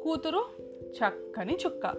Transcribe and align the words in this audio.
కూతురు 0.03 0.45
చక్కని 0.89 1.57
చుక్క. 1.65 1.93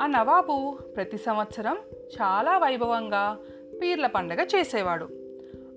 ఆ 0.00 0.06
నవాబు 0.06 0.78
ప్రతి 0.96 1.18
సంవత్సరం 1.18 1.78
చాలా 2.20 2.58
వైభవంగా 2.58 3.38
పీర్ల 3.82 4.06
పండగ 4.06 4.42
చేసేవాడు. 4.42 5.08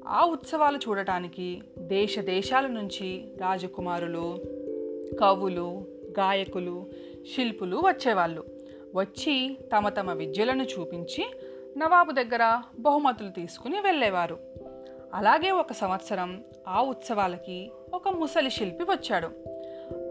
ఆ 0.07 0.25
ఉత్సవాలు 0.25 0.77
చూడటానికి 0.77 1.61
దేశ 1.87 2.19
దేశాల 2.19 2.67
నుంచి 2.67 3.25
రాజకుమారులు 3.41 4.39
కవులు 5.21 5.83
గాయకులు 6.19 6.85
శిల్పులు 7.35 7.77
వచ్చేవాళ్ళు. 7.77 8.43
వచ్చి 8.95 9.57
తమ 9.75 9.89
తమ 9.89 10.11
విద్యలను 10.11 10.63
చూపించి 10.63 11.31
నవాబు 11.77 12.11
దగ్గర 12.11 12.61
బహుమతులు 12.79 13.29
తీసుకుని 13.29 13.79
వెళ్ళేవారు. 13.79 14.39
అలాగే 15.13 15.51
ఒక 15.51 15.73
సంవత్సరం 15.73 16.43
ఆ 16.67 16.81
ఉత్సవాలకి 16.81 17.71
ఒక 17.93 18.07
ముసలి 18.07 18.49
శిల్పి 18.49 18.83
వచ్చాడు. 18.83 19.27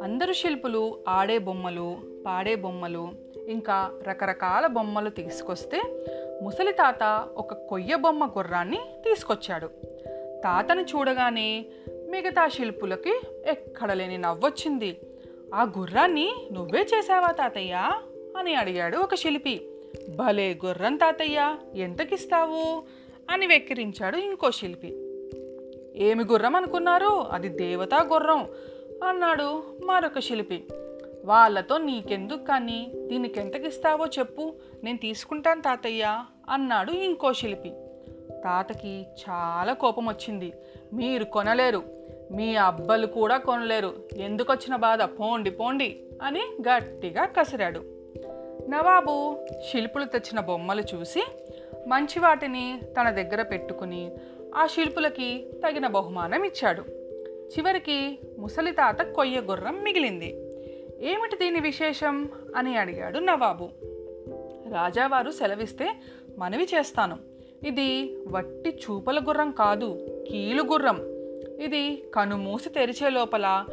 అందరు 0.02 0.32
శిల్పులు 0.32 0.98
ఆడే 1.08 1.38
బొమ్మలు 1.38 1.96
పాడే 2.26 2.54
బొమ్మలు 2.54 3.12
ఇంకా 3.48 4.00
రకరకాల 4.02 4.66
బొమ్మలు 4.66 5.10
తీసుకొస్తే 5.10 5.82
ముసలి 6.42 6.72
తాత 6.72 7.28
ఒక 7.36 7.54
కొయ్య 7.54 7.96
బొమ్మ 7.96 8.26
గుర్రాన్ని 8.26 8.76
తీసుకొచ్చాడు. 8.76 9.93
తాతను 10.44 10.80
చూడగానే 10.80 11.66
మిగతా 12.10 12.48
శిల్పులకి 12.48 13.20
ఎక్కడ 13.46 13.92
లేని 13.92 14.18
నవ్వొచ్చింది. 14.18 14.96
ఆ 15.54 15.62
గుర్రాన్ని 15.78 16.48
నువ్వే 16.52 16.80
చేసావా 16.80 17.30
తాతయ్య? 17.30 17.90
అని 18.36 18.54
అడిగాడు 18.54 18.98
ఒక 18.98 19.14
శిల్పి. 19.14 19.68
భలే 20.16 20.60
గుర్రం 20.66 20.96
తాతయ్య 20.96 21.56
ఎంతకిస్తావు? 21.74 22.82
అని 23.30 23.46
వెక్కిరించాడు 23.46 24.16
ఇంకో 24.16 24.50
శిల్పి. 24.50 24.88
ఏమి 25.96 26.24
గుర్రం 26.24 26.56
అనుకున్నారు? 26.56 27.26
అది 27.30 27.48
దేవతా 27.48 28.08
గుర్రం 28.12 28.46
అన్నాడు 29.08 29.62
మరొక 29.84 30.18
శిల్పి. 30.18 30.64
వాళ్ళతో 31.24 31.78
నీకెందుకు 31.78 32.44
కానీ 32.44 32.92
దీనికి 32.94 33.40
ఎంతకిస్తావో 33.40 34.06
చెప్పు 34.06 34.54
నేను 34.84 34.98
తీసుకుంటాను 34.98 35.62
తాతయ్య 35.62 36.24
అన్నాడు 36.50 36.92
ఇంకో 36.92 37.32
శిల్పి. 37.32 37.72
తాతకి 38.44 39.06
చాలా 39.30 39.72
కోపం 39.72 40.08
వచ్చింది. 40.08 40.52
మీరు 40.92 41.24
కొనలేరు. 41.24 41.82
మీ 42.30 42.56
అబ్బలు 42.56 43.06
కూడా 43.06 43.36
కొనలేరు. 43.36 43.94
ఎందుకొచ్చిన 44.16 44.76
బాధ? 44.76 45.02
పోండి 45.02 45.50
పోండి 45.50 46.00
అని 46.22 46.40
గట్టిగా 46.40 47.24
కసిరాడు. 47.24 47.84
నవాబు 48.68 49.46
శిల్పులు 49.70 50.04
తెచ్చిన 50.04 50.40
బొమ్మలు 50.40 50.82
చూసి 50.94 51.26
మంచి 51.88 52.18
వాటిని 52.18 52.80
తన 53.00 53.10
దగ్గర 53.10 53.42
పెట్టుకుని 53.42 54.10
ఆ 54.56 54.66
శిల్పులకి 54.66 55.46
తగిన 55.64 55.86
బహుమానం 55.86 56.44
ఇచ్చాడు. 56.44 56.84
చివరికి 57.58 58.18
ముసలి 58.38 58.72
తాత 58.72 59.00
కొయ్య 59.02 59.40
గుర్రం 59.40 59.84
మిగిలింది. 59.84 60.36
ఏమిటి 61.00 61.36
దీని 61.36 61.60
విశేషం? 61.60 62.28
అని 62.56 62.76
అడిగాడు 62.76 63.18
నవాబు. 63.18 63.68
రాజావారు 64.74 65.30
సెలవిస్తే 65.30 65.94
మనవి 66.38 66.64
చేస్తాను. 66.64 67.33
ఇది 67.64 68.16
వట్టి 68.26 68.70
చూపల 68.70 69.18
గుర్రం 69.18 69.50
కాదు 69.50 70.06
కీలు 70.30 70.62
గుర్రం. 70.62 71.00
ఇది 71.60 72.04
కనుమూసి 72.14 72.68
తెరిచే 72.68 73.10
లోపల 73.10 73.64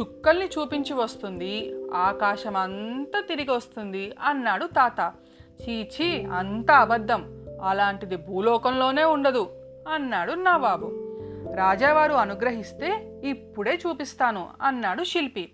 చుక్కల్ని 0.00 0.46
చూపించి 0.46 0.94
వస్తుంది 0.94 1.74
ఆకాశం 1.94 2.56
అంతా 2.56 3.20
తిరిగి 3.20 3.50
వస్తుంది 3.50 4.12
అన్నాడు 4.22 4.66
తాత. 4.66 5.12
చీచి 5.62 6.24
అంత 6.24 6.70
అబద్ధం. 6.70 7.46
అలాంటిది 7.62 8.16
భూలోకంలోనే 8.16 9.04
ఉండదు 9.04 9.48
అన్నాడు 9.94 10.32
నవాబు. 10.32 10.86
రాజావారు 11.54 12.12
అనుగ్రహిస్తే 12.12 13.20
ఇప్పుడే 13.24 13.78
చూపిస్తాను 13.86 14.48
అన్నాడు 14.62 15.04
శిల్పి. 15.04 15.50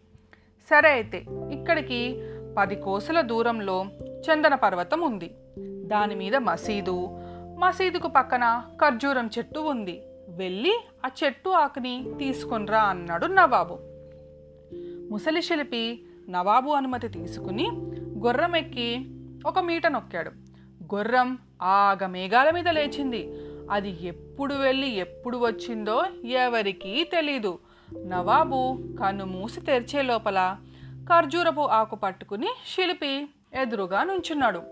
సరే 0.70 0.88
అయితే 0.88 1.24
ఇక్కడికి 1.30 2.22
పది 2.58 2.76
కోసల 2.76 3.20
దూరంలో 3.20 3.84
చందన 4.00 4.54
పర్వతం 4.54 5.00
ఉంది. 5.00 5.30
దాని 5.86 6.14
మీద 6.14 6.36
మసీదు 6.36 7.18
మసీదుకు 7.58 8.08
పక్కన 8.08 8.64
ఖర్జూరం 8.76 9.30
చెట్టు 9.38 9.60
ఉంది. 9.60 10.02
వెళ్ళి 10.28 10.80
ఆ 11.06 11.10
చెట్టు 11.24 11.50
ఆకుని 11.50 12.14
తీసుకొనిరా 12.18 12.82
అన్నాడు 12.82 13.26
నవాబు. 13.26 13.78
ముసలి 15.10 15.42
శిల్పి 15.42 16.06
నవాబు 16.28 16.70
అనుమతి 16.70 17.08
తీసుకుని 17.08 17.70
గుర్రం 18.18 18.56
ఎక్కి 18.56 19.06
ఒక 19.46 19.58
మీట 19.58 19.86
నొక్కాడు. 19.86 20.30
గుర్రం 20.94 21.38
ఆగ 21.62 22.06
మేఘాల 22.06 22.50
మీద 22.50 22.68
లేచింది. 22.68 23.32
అది 23.70 24.06
ఎప్పుడు 24.06 24.54
వెళ్ళి 24.54 24.90
ఎప్పుడు 24.90 25.38
వచ్చిందో 25.38 26.04
ఎవరికీ 26.24 27.04
తెలీదు. 27.12 27.58
నవాబు 28.06 28.78
కన్ను 29.00 29.26
మూసి 29.26 29.60
తెరిచే 29.60 30.02
లోపల 30.02 30.56
ఖర్జూరపు 31.04 31.60
ఆకు 31.60 31.96
పట్టుకుని 31.96 32.48
శిల్పి 32.76 33.28
ఎదురుగా 33.54 34.04
నుంచున్నాడు. 34.04 34.62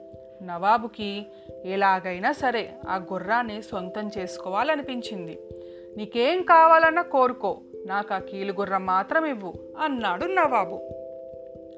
నవాబుకి 0.42 1.26
ఎలాగైనా 1.64 2.32
సరే 2.32 2.74
ఆ 2.88 2.96
గుర్రాన్ని 2.96 3.62
సొంతం 3.62 4.10
చేసుకోవాలనిపించింది. 4.18 5.38
నీకేం 5.96 6.42
కావాలన్నా 6.42 7.02
కోరుకో 7.02 7.60
నాకు 7.86 8.14
ఆ 8.14 8.18
కీలుగుర్రం 8.18 8.86
మాత్రం 8.86 9.24
ఇవ్వు 9.24 9.54
అన్నాడు 9.78 10.24
నవాబు. 10.24 10.90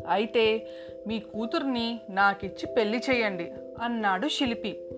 అయితే 0.08 0.69
మీ 1.06 1.19
కూతుర్ని 1.19 2.00
నాకిచ్చి 2.10 2.66
పెళ్ళి 2.66 2.98
చేయండి 2.98 3.52
అన్నాడు 3.82 4.28
శిల్పి. 4.28 4.88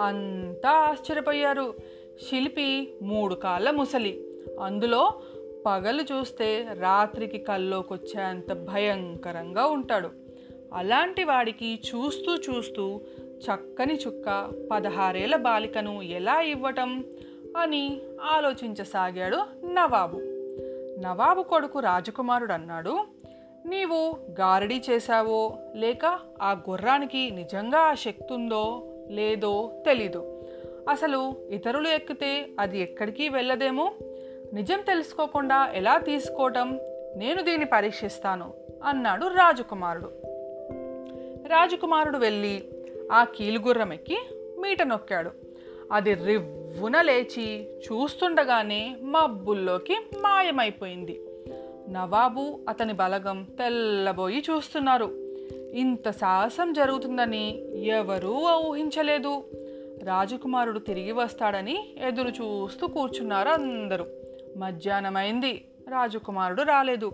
అంతా 0.00 0.70
ఆశ్చర్యపోయారు. 0.70 1.74
శిల్పి 2.30 2.98
మూడు 3.02 3.34
కాళ్ళ 3.34 3.70
ముసలి. 3.70 4.24
అందులో 4.62 5.20
పగలు 5.66 6.02
చూస్తే 6.02 6.66
రాత్రికి 6.80 7.38
కల్లోకొచ్చేంత 7.38 8.52
భయంకరంగా 8.52 9.66
ఉంటాడు. 9.66 10.27
అలాంటి 10.74 11.24
వాడికి 11.24 11.80
చూస్తూ 11.88 12.34
చూస్తూ 12.34 13.00
చక్కని 13.38 13.94
చుక్క 13.94 14.50
పదహారేళ్ళ 14.70 15.36
బాలికను 15.36 16.02
ఎలా 16.02 16.40
ఇవ్వటం 16.40 17.04
అని 17.56 18.00
ఆలోచించసాగాడు 18.22 19.66
నవాబు. 19.66 20.16
నవాబు 21.00 21.42
కొడుకు 21.42 21.80
రాజకుమారుడు 21.80 22.52
అన్నాడు 22.52 23.04
నీవు 23.66 24.16
గారడీ 24.40 24.82
చేశావో 24.90 25.58
లేక 25.74 26.04
ఆ 26.42 26.56
గుర్రానికి 26.70 27.30
నిజంగా 27.30 27.78
ఆ 27.78 27.94
శక్తి 27.94 28.34
ఉందో 28.34 28.94
లేదో 29.08 29.82
తెలీదు. 29.86 30.46
అసలు 30.88 31.34
ఇతరులు 31.50 31.88
ఎక్కితే 31.88 32.48
అది 32.60 32.80
ఎక్కడికి 32.80 33.28
వెళ్ళదేమో? 33.28 33.92
నిజం 34.52 34.80
తెలుసుకోకుండా 34.80 35.70
ఎలా 35.74 35.98
తీసుకోవటం? 35.98 36.80
నేను 37.16 37.42
దీన్ని 37.42 37.66
పరీక్షిస్తాను 37.72 38.54
అన్నాడు 38.84 39.26
రాజకుమారుడు. 39.26 40.27
రాజకుమారుడు 41.48 42.18
వెళ్ళి 42.18 42.64
ఆ 43.12 43.24
కీలుగుర్రం 43.24 43.92
ఎక్కి 43.92 44.18
మీట 44.58 44.82
నొక్కాడు. 44.82 45.30
అది 45.92 46.14
రివ్వున 46.14 47.00
లేచి 47.00 47.76
చూస్తుండగానే 47.78 48.96
మబ్బుల్లోకి 49.02 49.96
మాయమైపోయింది. 50.20 51.20
నవాబు 51.90 52.60
అతని 52.68 52.92
బలగం 52.92 53.42
తెల్లబోయి 53.42 54.44
చూస్తున్నారు. 54.50 55.04
ఇంత 55.74 56.10
సాహసం 56.10 56.72
జరుగుతుందని 56.72 57.62
ఎవరూ 57.86 58.40
ఊహించలేదు. 58.68 59.44
రాజకుమారుడు 60.04 60.78
తిరిగి 60.78 61.12
వస్తాడని 61.12 61.94
ఎదురు 62.06 62.28
చూస్తూ 62.28 62.86
కూర్చున్నారు 62.86 63.48
అందరూ. 63.48 64.06
మధ్యాహ్నమైంది 64.56 65.64
రాజకుమారుడు 65.88 66.62
రాలేదు. 66.62 67.12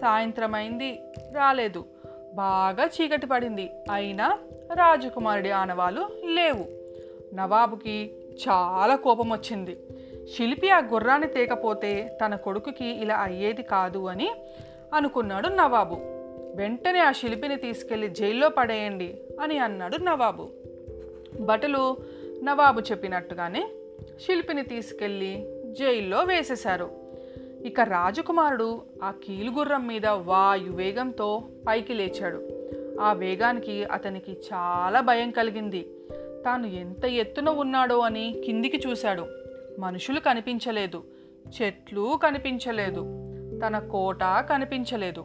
సాయంత్రమైంది 0.00 0.98
రాలేదు. 1.32 1.84
బాగా 2.34 2.86
చీకటి 2.86 3.26
పడింది. 3.26 3.70
అయినా 3.92 4.38
రాజకుమారుడి 4.74 5.50
ఆనవాలు 5.50 6.08
లేవు. 6.24 6.66
నవాబుకి 7.34 8.10
చాలా 8.48 8.96
కోపం 8.96 9.32
వచ్చింది. 9.32 9.76
శిల్పి 10.36 10.70
ఆ 10.70 10.78
గుర్రాన్ని 10.78 11.28
తేకపోతే 11.28 12.18
తన 12.24 12.34
కొడుకుకి 12.34 12.84
ఇలా 12.84 13.16
అయ్యేది 13.16 13.62
కాదు 13.62 14.06
అని 14.06 14.30
అనుకున్నాడు 14.94 15.48
నవాబు. 15.48 15.94
వెంటనే 16.54 16.98
ఆ 16.98 17.12
శిల్పిని 17.12 17.56
తీసుకెళ్ళి 17.56 18.08
జైల్లో 18.08 18.48
పడేయండి 18.48 19.18
అని 19.40 19.58
అన్నాడు 19.58 19.96
నవాబు. 19.96 20.48
భటులు 21.40 21.96
నవాబు 22.42 22.80
చెప్పినట్టుగానే 22.80 23.68
శిల్పిని 24.26 24.62
తీసుకెళ్ళి 24.62 25.46
జైల్లో 25.80 26.22
వేసేశారు. 26.22 27.01
ఇక 27.66 27.80
రాజకుమారుడు 27.80 28.82
ఆ 29.02 29.10
కీలుగుర్రం 29.10 29.86
మీద 29.86 30.06
వాయు 30.06 30.72
వేగంతో 30.72 31.42
పైకి 31.68 31.94
లేచాడు. 31.94 32.42
ఆ 33.00 33.12
వేగానికి 33.12 33.84
అతనికి 33.84 34.32
చాలా 34.32 35.00
భయం 35.00 35.30
కలిగింది. 35.30 35.88
తాను 36.46 36.66
ఎంత 36.66 37.04
ఎత్తున 37.04 37.48
ఉన్నాడో 37.48 37.98
అని 37.98 38.42
కిందికి 38.46 38.82
చూశాడు. 38.88 39.26
మనుషులు 39.78 40.20
కనిపించలేదు. 40.20 41.04
చెట్లు 41.62 42.18
కనిపించలేదు. 42.22 43.00
తన 43.66 43.78
కోట 43.78 44.20
కనిపించలేదు. 44.24 45.24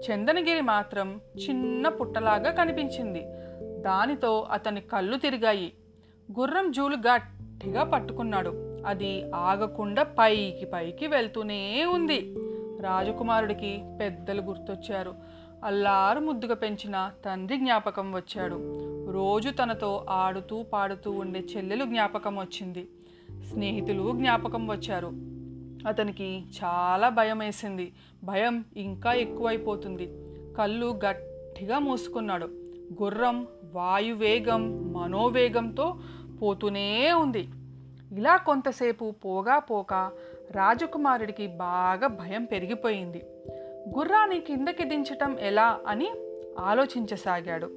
చందనగిరి 0.00 0.60
మాత్రం 0.60 1.20
చిన్న 1.38 1.88
పుట్టలాగా 1.88 2.50
కనిపించింది. 2.50 3.22
దానితో 3.82 4.46
అతని 4.50 4.80
కళ్ళు 4.80 5.16
తిరిగాయి. 5.16 5.72
గుర్రం 6.38 6.72
జూలు 6.72 6.96
గట్టిగా 6.96 7.84
పట్టుకున్నాడు. 7.84 8.69
అది 8.86 9.32
ఆగకుండా 9.34 10.02
పైకి 10.02 10.66
పైకి 10.66 11.06
వెళ్తూనే 11.06 11.84
ఉంది. 11.84 12.34
రాజకుమారుడికి 12.80 13.82
పెద్దలు 14.00 14.42
గుర్తొచ్చారు. 14.42 15.14
అల్లారు 15.64 16.20
ముద్దుగా 16.20 16.54
పెంచిన 16.54 17.10
తండ్రి 17.24 17.56
జ్ఞాపకం 17.56 18.12
వచ్చాడు. 18.12 18.56
రోజు 19.12 19.50
తనతో 19.50 20.06
ఆడుతూ 20.10 20.62
పాడుతూ 20.62 21.10
ఉండే 21.10 21.44
చెల్లెలు 21.56 21.84
జ్ఞాపకం 21.84 22.36
వచ్చింది. 22.36 22.88
స్నేహితులు 23.52 24.12
జ్ఞాపకం 24.12 24.68
వచ్చారు. 24.70 25.12
అతనికి 25.88 26.44
చాలా 26.64 27.08
భయం 27.08 27.38
వేసింది. 27.38 27.92
భయం 28.24 28.64
ఇంకా 28.76 29.12
ఎక్కువైపోతుంది. 29.12 30.12
కళ్ళు 30.58 31.00
గట్టిగా 31.06 31.78
మూసుకున్నాడు. 31.78 32.46
గుర్రం 33.02 33.46
వాయువేగం 33.74 34.92
మనోవేగంతో 34.92 35.96
పోతూనే 36.42 37.12
ఉంది. 37.12 37.48
ఇలా 38.12 38.36
కొంతసేపు 38.36 39.14
పోగా 39.24 39.58
పోక 39.58 39.94
రాజకుమారుడికి 40.50 41.46
బాగా 41.46 42.06
భయం 42.06 42.44
పెరిగిపోయింది. 42.44 43.22
గుర్రాన్ని 43.98 44.40
కిందకి 44.40 44.84
దించటం 44.84 45.38
ఎలా 45.40 45.80
అని 45.86 46.10
ఆలోచించసాగాడు. 46.58 47.70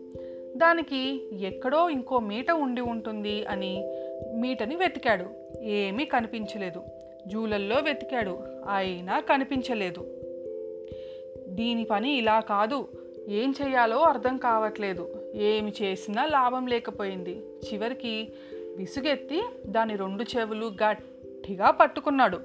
దానికి 0.57 1.29
ఎక్కడో 1.45 1.89
ఇంకో 1.89 2.19
మీట 2.19 2.51
ఉండి 2.51 2.81
ఉంటుంది 2.81 3.45
అని 3.45 3.93
మీటని 4.35 4.75
వెతికాడు. 4.75 5.25
ఏమీ 5.61 6.05
కనిపించలేదు. 6.05 6.83
జూలల్లో 7.27 7.75
వెతికాడు. 7.75 8.39
అయినా 8.73 9.19
కనిపించలేదు. 9.19 10.01
దీని 11.47 11.83
పని 11.83 12.17
ఇలా 12.17 12.39
కాదు. 12.39 12.87
ఏం 13.29 13.53
చేయాలో 13.61 13.99
అర్థం 13.99 14.37
కావట్లేదు. 14.37 15.31
ఏమి 15.35 15.73
చేసినా 15.81 16.25
లాభం 16.25 16.67
లేకపోయింది. 16.67 17.43
చివరికి 17.73 18.33
విసుగెత్తి 18.77 19.43
దాని 19.65 19.95
రెండు 19.95 20.23
చెవులు 20.23 20.65
గట్టిగా 20.65 21.71
పట్టుకున్నాడు. 21.71 22.39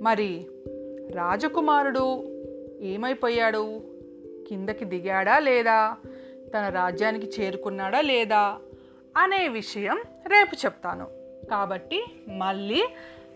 మరి 0.00 0.46
రాజకుమారుడు 1.10 2.24
ఏమైపోయాడు? 2.80 3.80
కిందకి 4.48 4.84
దిగాడా 4.84 5.38
లేదా? 5.38 5.96
తన 6.54 6.68
రాజ్యానికి 6.68 7.42
చేరుకున్నాడా 7.42 8.00
లేదా? 8.00 8.58
అనే 9.16 9.48
విషయం 9.48 10.02
రేపు 10.26 10.54
చెప్తాను. 10.54 11.06
కాబట్టి 11.50 12.04
మళ్ళీ 12.28 12.84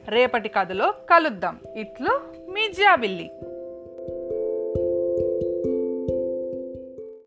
రేపటి 0.08 0.48
కథలో 0.48 0.90
కలుద్దాం. 0.90 1.60
ఇట్లు 1.76 2.20
మీ 2.50 2.72
జాబిల్లి. 2.72 3.30